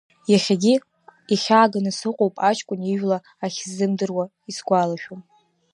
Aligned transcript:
Иахьагьы 0.31 0.73
ихьааганы 1.33 1.91
сыҟоуп 1.97 2.35
аҷкәын 2.49 2.81
ижәла 2.91 3.17
ахьсзымдыруа 3.45 4.25
исгәалашәом. 4.49 5.21